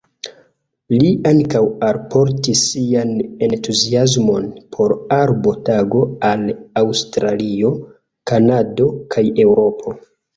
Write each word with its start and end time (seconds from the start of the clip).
Li 1.01 1.09
ankaŭ 1.31 1.59
alportis 1.87 2.61
sian 2.69 3.11
entuziasmon 3.47 4.47
por 4.75 4.95
Arbo 5.17 5.53
Tago 5.67 6.01
al 6.31 6.47
Aŭstralio, 6.83 7.71
Kanado 8.33 8.89
kaj 9.17 9.25
Eŭropo. 9.45 9.95